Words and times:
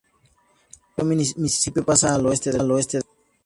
El 0.97 1.07
río 1.09 1.15
Misisipi 1.37 1.81
pasa 1.81 2.15
al 2.15 2.25
oeste 2.25 2.49
del 2.49 2.61
condado. 2.61 3.05